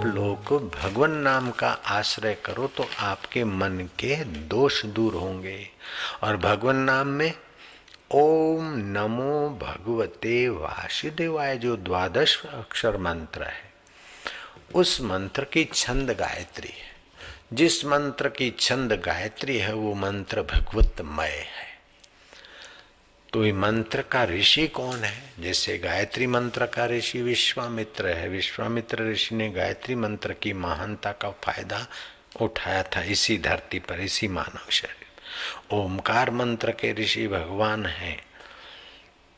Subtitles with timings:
[0.00, 5.68] आप लोग भगवान नाम का आश्रय करो तो आपके मन के दोष दूर होंगे।
[6.22, 7.32] और भगवान नाम में
[8.10, 13.72] ओम नमो भगवते वासुदेवाय जो द्वादश अक्षर मंत्र है,
[14.74, 21.36] उस मंत्र की छंद गायत्री है। जिस मंत्र की छंद गायत्री है, वो मंत्र भगवतमय
[21.56, 21.69] है।
[23.32, 25.32] तो ये मंत्र का ऋषि कौन है?
[25.40, 31.30] जैसे गायत्री मंत्र का ऋषि विश्वामित्र है। विश्वामित्र ऋषि ने गायत्री मंत्र की महानता का
[31.30, 31.86] फ़ायदा
[32.40, 38.26] उठाया था इसी धरती पर, इसी मानव शरीर ओमकार मंत्र के ऋषि भगवान हैं।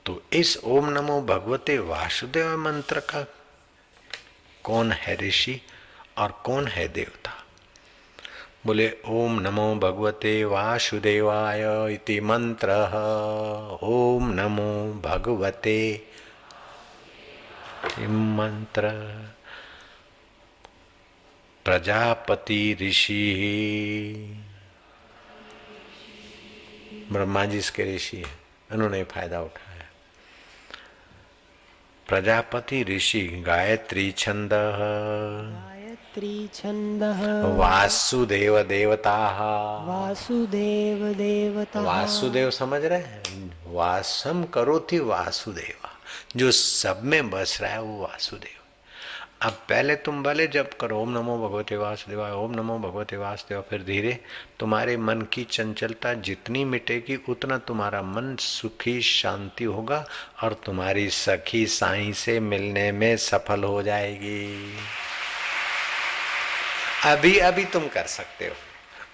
[0.06, 3.26] तो इस ओम नमो भगवते वासुदेव मंत्र का
[4.64, 5.60] कौन है ऋषि
[6.18, 7.41] और कौन है देवता?
[8.66, 12.68] बोले, ओम नमो भगवते वासुदेवाय इति मंत्र।
[13.82, 16.06] ओम नमो भगवते।
[18.00, 18.90] मंत्र।
[21.64, 23.34] प्रजापति ऋषि।
[27.12, 28.38] ब्रह्मा जी इसके ऋषि है।
[28.72, 29.90] उन्होंने फ़ायदा उठाया।
[32.08, 34.50] प्रजापति ऋषि गायत्री छंद।
[37.58, 39.16] वासुदेव देवता।
[39.86, 43.60] वासुदेव देवता। वासुदेव समझ रहे हैं?
[43.66, 45.90] वासम करो थी वासुदेवा।
[46.36, 48.58] जो सब में बस रहा है वो वासुदेव।
[49.42, 53.82] अब पहले तुम भले जब करो ओम नमो भगवते वासुदेवा ओम नमो भगवते वासुदेवा फिर
[53.82, 54.18] धीरे।
[54.60, 60.06] तुम्हारे मन की चंचलता जितनी मिटेगी उतना तुम्हारा मन सुखी शांति होगा
[60.42, 64.74] और तुम्हारी सखी साई से मिलने में सफल हो जाएगी।
[67.04, 68.54] अभी अभी तुम कर सकते हो।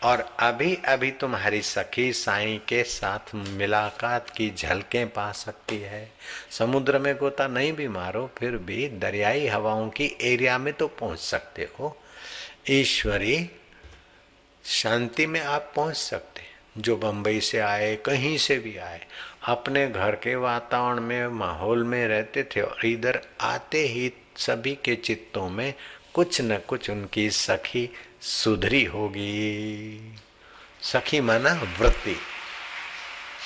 [0.02, 6.10] और अभी अभी तुम्हारी सखी साई के साथ मुलाकात की झलकें पा सकती है।
[6.50, 11.18] समुद्र में गोता नहीं भी मारो, फिर भी दरियाई हवाओं की एरिया में तो पहुँच
[11.18, 11.96] सकते हो।
[12.70, 13.50] ईश्वरी,
[14.64, 16.42] शांति में आप पहुँच सकते
[16.78, 19.00] जो बंबई से आए, कहीं से भी आए,
[19.44, 24.94] अपने घर के वातावरण में, माहौल में रहते थे और इधर आते ही सभी के
[24.96, 25.74] चित्तों में
[26.14, 30.14] कुछ न कुछ उनकी सखी सुधरी होगी।
[30.82, 32.16] सखी माना वृत्ति।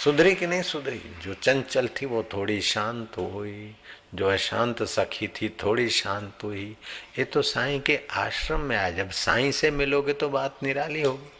[0.04, 0.98] सुधरी कि नहीं सुधरी?
[0.98, 3.76] जो चंचल थी वो थोड़ी शांत हुई।
[4.14, 6.76] जो अशांत सखी थी थोड़ी शांत हुई।
[7.18, 11.32] ये तो साईं के आश्रम में आया जब साईं से मिलोगे तो बात निराली होगी।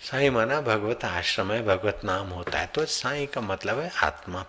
[0.00, 4.46] साईं माना भगवत आश्रम है, भगवत नाम होता है। तो साईं का मतलब है आत्मा।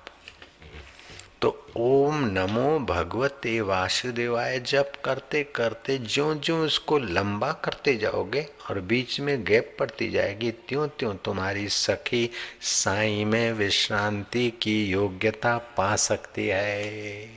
[1.42, 8.80] तो ओम नमो भगवते वासुदेवाय, जप करते करते ज्यो ज्यो उसको लंबा करते जाओगे और
[8.80, 12.30] बीच में गैप पड़ती जाएगी त्यों त्यों तुम्हारी सखी
[12.62, 17.30] साई में विश्रांति की योग्यता पा सकती है।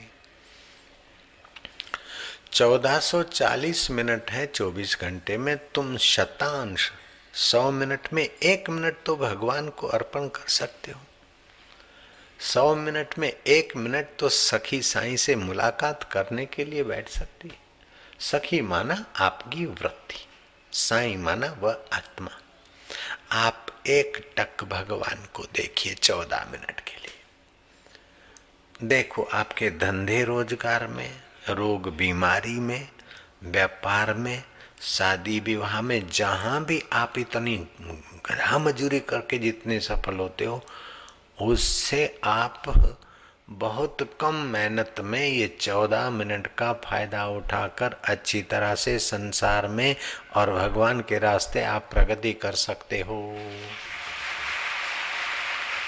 [2.53, 6.91] 1440 मिनट है 24 घंटे में, तुम शतांश
[7.35, 11.01] 100 मिनट में, एक मिनट तो भगवान को अर्पण कर सकते हो।
[12.43, 17.51] सौ मिनट में एक मिनट तो सखी साई से मुलाकात करने के लिए बैठ सकती
[18.21, 20.19] सखी माना आपकी वृत्ति,
[20.73, 22.31] साई माना वह आत्मा।
[23.39, 31.11] आप एक टक भगवान को देखिए चौदह मिनट के लिए। देखो आपके धंधे रोज़गार में,
[31.51, 32.89] रोग बीमारी में,
[33.45, 34.43] व्यापार में,
[34.83, 37.57] शादी विवाह में, जहाँ भी आप इतनी
[38.61, 40.63] मजूरी करके जितने सफल होते हो
[41.43, 42.63] उससे आप
[43.51, 49.97] बहुत कम मेहनत में ये चौदह मिनट का फ़ायदा उठाकर अच्छी तरह से संसार में
[50.37, 53.39] और भगवान के रास्ते आप प्रगति कर सकते हो।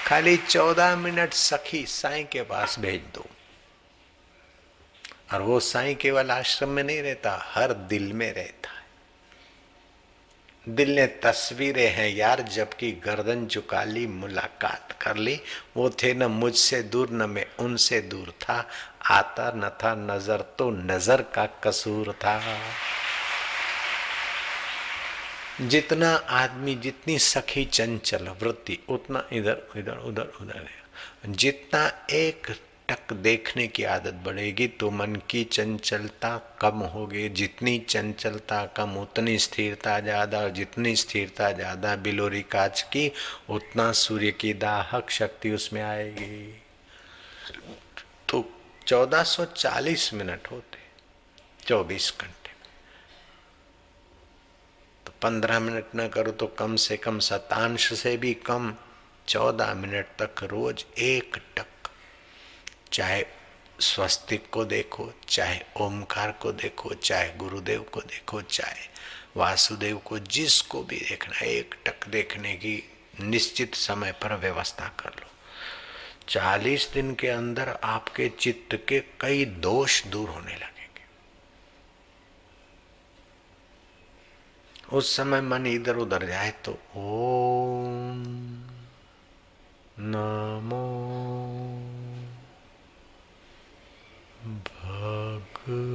[0.07, 3.27] खाली चौदह मिनट सखी साई के पास भेज दो।
[5.33, 8.64] और वो साई केवल आश्रम में नहीं रहता, हर दिल में रहता।
[10.69, 15.39] दिल ने तस्वीरें हैं यार, जबकि गर्दन झुका ली, मुलाकात कर ली।
[15.77, 18.57] वो थे न मुझसे दूर, न मैं उनसे दूर था।
[19.11, 22.41] आता न था नज़र तो नज़र का कसूर था।
[25.61, 30.69] जितना आदमी, जितनी सखी चंचल वृत्ति, उतना इधर इधर उधर उधर
[31.29, 32.47] जितना एक
[32.89, 39.39] टक देखने की आदत बढ़ेगी तो मन की चंचलता कम होगी। जितनी चंचलता कम, उतनी
[39.39, 43.11] स्थिरता ज़्यादा और जितनी स्थिरता ज़्यादा बिलोरी काच की,
[43.51, 46.61] उतना सूर्य की दाहक शक्ति उसमें आएगी।
[48.29, 48.45] तो
[48.87, 50.79] 1440 मिनट होते
[51.67, 52.53] 24 घंटे।
[55.07, 58.75] तो 15 मिनट ना करो तो कम से कम शतांश से भी कम
[59.29, 61.67] 14 मिनट तक रोज एक टक
[62.95, 63.27] चाहे
[63.81, 68.89] स्वस्तिक को देखो, चाहे ओमकार को देखो, चाहे गुरुदेव को देखो, चाहे
[69.37, 75.31] वासुदेव को, जिसको भी देखना एक टक देखने की निश्चित समय पर व्यवस्था कर लो।
[76.29, 81.05] चालीस दिन के अंदर आपके चित्त के कई दोष दूर होने लगेंगे।
[84.97, 88.25] उस समय मन इधर उधर जाए तो ओम
[89.99, 91.54] नमो
[94.45, 95.95] भगवते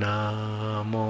[0.00, 1.04] नामो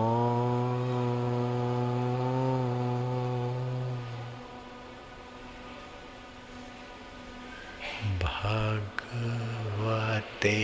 [8.25, 10.59] भगवते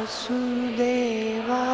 [0.00, 1.64] वासुदेवा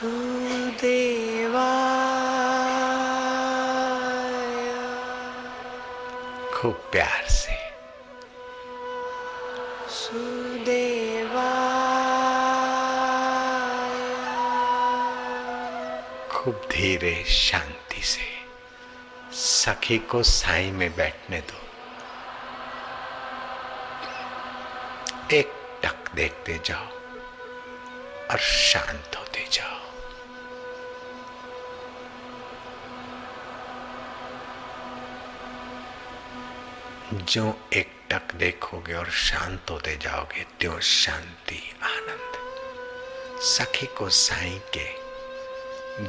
[0.00, 1.56] सुदेवाय
[6.54, 7.56] खूब प्यार से।
[9.90, 11.38] सुदेवाय
[16.30, 18.28] खूब धीरे शांति से।
[19.32, 21.60] सखी को साई में बैठने दो।
[25.36, 25.52] एक
[25.84, 26.86] टक देखते जाओ
[28.30, 29.19] और शांत होते
[37.12, 42.32] जो एक टक देखोगे और शांत होते जाओगे, त्यों शांति, आनंद।
[43.42, 44.88] सखी को साई के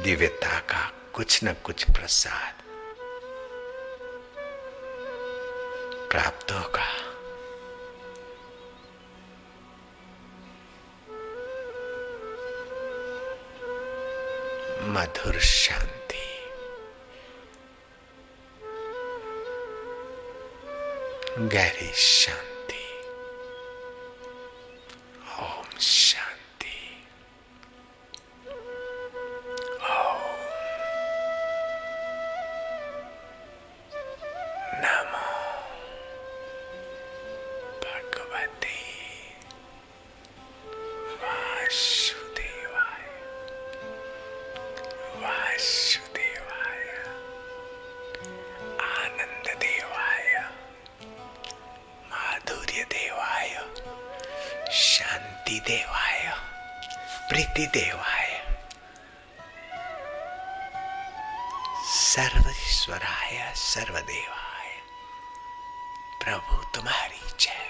[0.02, 2.54] दिव्यता का कुछ न कुछ प्रसाद
[6.10, 6.86] प्राप्त होगा।
[14.82, 15.91] मधुर शांति।
[21.38, 22.51] गहरी शांति
[57.74, 58.30] देवाय
[61.90, 64.70] सर्वस्वराय सर्वदेवाय
[66.24, 67.62] प्रभु तुम्हारी जय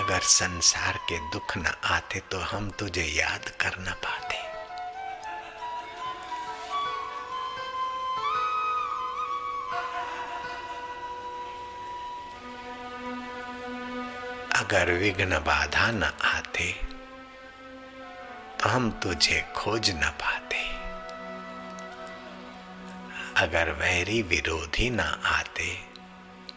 [0.00, 4.23] अगर संसार के दुख न आते तो हम तुझे याद कर ना पाते
[14.64, 16.66] अगर विघ्न बाधा न आते
[18.60, 20.62] तो हम तुझे खोज न पाते।
[23.36, 25.68] अगर वैरी विरोधी न आते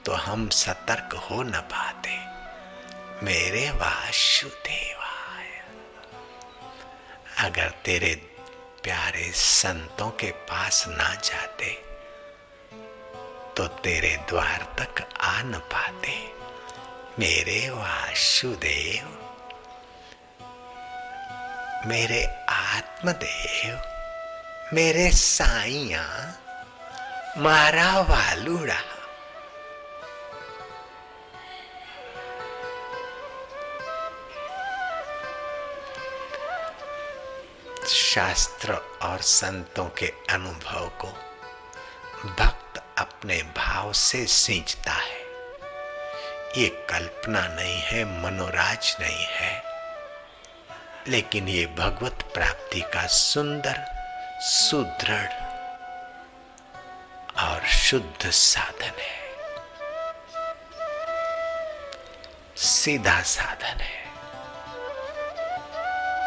[0.06, 2.16] तो हम सतर्क हो न पाते।
[3.26, 5.52] मेरे वासुदेवाय।
[7.40, 8.14] अगर तेरे
[8.84, 11.74] प्यारे संतों के पास ना जाते
[13.58, 16.37] तो तेरे द्वार तक आ न पाते।
[17.20, 19.06] मेरे वासुदेव,
[21.88, 23.80] मेरे आत्मदेव,
[24.74, 26.04] मेरे साइया
[27.38, 28.82] मारा वालुड़ा।
[37.88, 41.08] शास्त्र और संतों के अनुभव को
[42.30, 45.17] भक्त अपने भाव से सींचता है।
[46.56, 49.64] ये कल्पना नहीं है, मनोराज नहीं है।
[51.08, 53.86] लेकिन ये भगवत प्राप्ति का सुंदर,
[54.42, 55.34] सुदृढ़
[57.44, 59.28] और शुद्ध साधन है।
[62.58, 64.08] सीधा साधन है।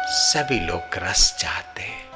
[0.07, 2.11] सभी लोग रस चाहते हैं।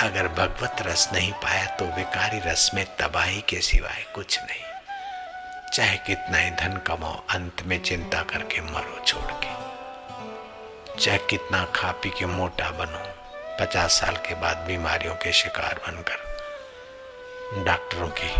[0.00, 4.73] अगर भगवत रस नहीं पाया तो विकारी रस में तबाही के सिवाय कुछ नहीं।
[5.74, 9.54] चाहे कितना ही धन कमाओ, अंत में चिंता करके मरो छोड़ के।
[11.00, 13.00] चाहे कितना खा पी के मोटा बनो,
[13.60, 18.30] पचास साल के बाद बीमारियों के शिकार बनकर, डॉक्टरों की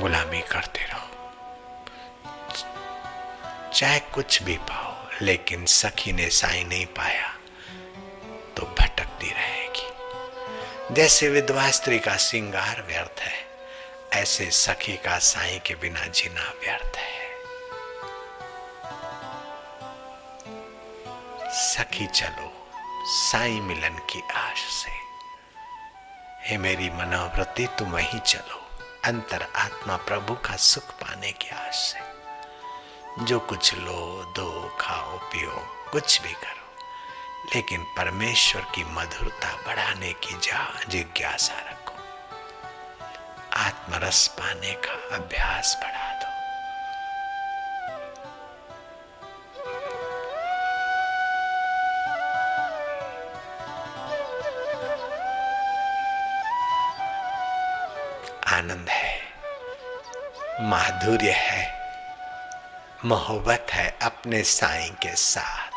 [0.00, 1.08] गुलामी करते रहो।
[3.70, 7.34] चाहे कुछ भी पाओ, लेकिन सखी ने साई नहीं पाया
[8.56, 13.41] तो भटकती रहेगी। जैसे विधवा स्त्री का श्रृंगार व्यर्थ है
[14.12, 17.36] ऐसे सखी का साई के बिना जीना व्यर्थ है।
[21.52, 22.68] सखी, चलो,
[23.04, 24.90] साई मिलन की आश से।
[26.48, 28.70] हे मेरी मनोवृत्ति, तुम वही चलो,
[29.04, 32.00] अंतर आत्मा प्रभु का सुख पाने की आश से।
[33.24, 36.84] जो कुछ लो, दो, खाओ, पियो, कुछ भी करो,
[37.54, 41.81] लेकिन परमेश्वर की मधुरता बढ़ाने की जा जिज्ञासा रखो।
[43.56, 46.30] आत्मरस पाने का अभ्यास बढ़ा दो।
[58.56, 59.18] आनंद है,
[60.60, 61.62] माधुर्य है,
[63.04, 65.70] मोहब्बत है अपने साई के साथ।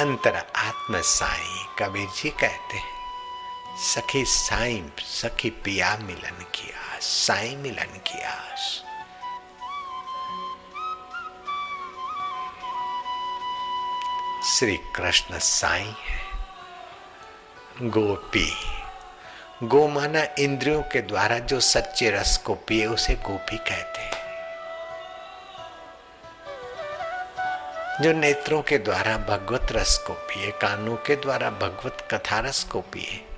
[0.00, 3.01] अंतर आत्म साई कबीर जी कहते हैं
[3.76, 8.84] सखी साई, सखी पिया मिलन की आस, साई मिलन की आस।
[14.58, 16.20] श्री कृष्ण साई है,
[17.80, 18.54] गोपी।
[19.62, 24.12] गो माना इंद्रियों के द्वारा जो सच्चे रस को पिए, उसे गोपी कहते हैं।
[28.02, 32.80] जो नेत्रों के द्वारा भगवत रस को पिए, कानों के द्वारा भगवत कथा रस को
[32.80, 33.28] पिए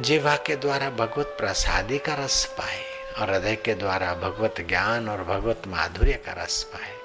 [0.00, 2.84] जीवा के द्वारा भगवत प्रसादी का रस पाए
[3.18, 6.96] और हृदय के द्वारा भगवत ज्ञान और भगवत माधुर्य का रस पाए।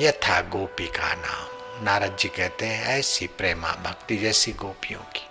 [0.00, 5.24] यह था गोपी का नाम। नारद जी कहते हैं, ऐसी प्रेमा भक्ति जैसी गोपियों की।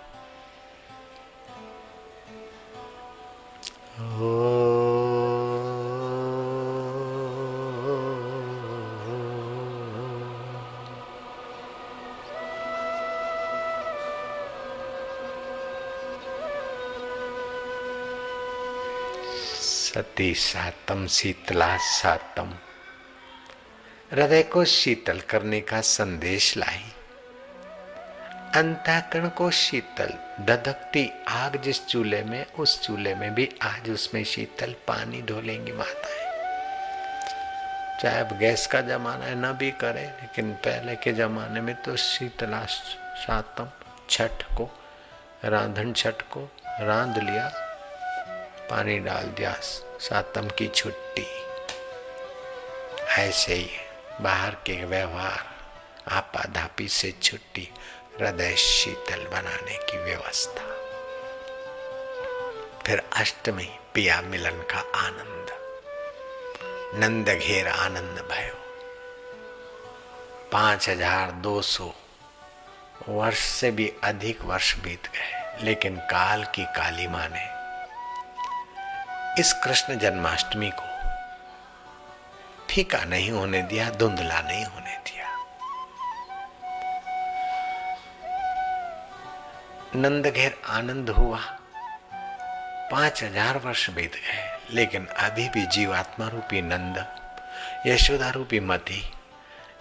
[19.98, 22.54] सती सातम शीतला सातम।
[24.12, 26.92] हृदय को शीतल करने का संदेश लाई।
[28.54, 30.08] अंताकरण को शीतल,
[30.40, 36.26] दधकती आग जिस चूल्हे में, उस चूल्हे में भी आज उसमें शीतल पानी ढोलेंगी माताएँ।
[38.02, 41.96] चाहे अब गैस का जमाना है, न भी करे, लेकिन पहले के जमाने में तो
[41.96, 43.68] शीतला सातम
[44.10, 44.70] छठ को,
[45.44, 47.52] रांधन छठ को रांध लिया,
[48.70, 49.56] पानी डाल दिया
[50.00, 51.26] सातम की छुट्टी।
[53.18, 53.70] ऐसे ही
[54.20, 55.44] बाहर के व्यवहार,
[56.08, 57.68] आपाधापी से छुट्टी,
[58.20, 60.62] हृदय शीतल बनाने की व्यवस्था।
[62.86, 65.50] फिर अष्टमी, पिया मिलन का आनंद।
[67.02, 68.54] नंद घेर आनंद भयो।
[70.52, 71.92] पाँच हज़ार दो सौ।
[73.08, 77.57] वर्ष से भी अधिक वर्ष बीत गए, लेकिन काल की काली माँ ने
[79.38, 80.86] इस कृष्ण जन्माष्टमी को
[82.70, 85.26] फीका नहीं होने दिया, धुंधला नहीं होने दिया।
[89.96, 91.38] नंद घेर आनंद हुआ।
[92.90, 97.04] पाँच हज़ार वर्ष बीत गए, लेकिन अभी भी जीवात्मा रूपी नंद,
[97.86, 99.02] यशोदा रूपी मती,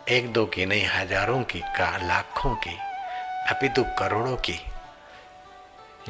[0.10, 2.78] एक दो की नहीं, हज़ारों की, का लाखों की,
[3.50, 4.60] अपितु करोड़ों की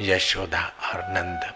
[0.00, 1.52] यशोदा और नंद।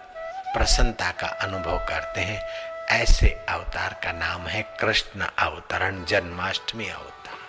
[0.54, 2.42] प्रसन्नता का अनुभव करते हैं।
[2.90, 7.41] ऐसे अवतार का नाम है कृष्ण अवतरण जन्माष्टमी अवतार।